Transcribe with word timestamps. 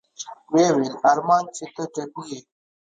ويې 0.53 0.69
ويل 0.77 0.93
ارمان 1.11 1.45
چې 1.55 1.65
ته 1.75 1.83
ټپي 1.93 2.23
يې. 2.29 2.39